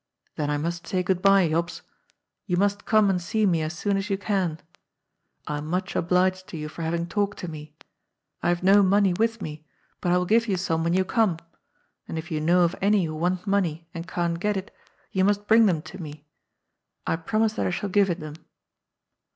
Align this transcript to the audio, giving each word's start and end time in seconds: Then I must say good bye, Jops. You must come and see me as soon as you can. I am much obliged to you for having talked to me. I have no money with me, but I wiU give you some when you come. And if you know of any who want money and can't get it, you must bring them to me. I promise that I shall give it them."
Then 0.35 0.49
I 0.49 0.57
must 0.57 0.87
say 0.87 1.03
good 1.03 1.21
bye, 1.21 1.47
Jops. 1.47 1.83
You 2.47 2.57
must 2.57 2.87
come 2.87 3.07
and 3.11 3.21
see 3.21 3.45
me 3.45 3.61
as 3.61 3.77
soon 3.77 3.97
as 3.97 4.09
you 4.09 4.17
can. 4.17 4.59
I 5.45 5.59
am 5.59 5.67
much 5.67 5.95
obliged 5.95 6.47
to 6.47 6.57
you 6.57 6.69
for 6.69 6.81
having 6.81 7.05
talked 7.05 7.37
to 7.37 7.47
me. 7.47 7.75
I 8.41 8.49
have 8.49 8.63
no 8.63 8.81
money 8.81 9.13
with 9.13 9.43
me, 9.43 9.63
but 10.01 10.11
I 10.11 10.15
wiU 10.15 10.27
give 10.27 10.47
you 10.47 10.57
some 10.57 10.83
when 10.83 10.95
you 10.95 11.05
come. 11.05 11.37
And 12.07 12.17
if 12.17 12.31
you 12.31 12.41
know 12.41 12.61
of 12.63 12.75
any 12.81 13.05
who 13.05 13.13
want 13.13 13.45
money 13.45 13.87
and 13.93 14.07
can't 14.07 14.39
get 14.39 14.57
it, 14.57 14.73
you 15.11 15.23
must 15.23 15.45
bring 15.45 15.67
them 15.67 15.83
to 15.83 16.01
me. 16.01 16.25
I 17.05 17.15
promise 17.15 17.53
that 17.53 17.67
I 17.67 17.69
shall 17.69 17.89
give 17.89 18.09
it 18.09 18.19
them." 18.19 18.33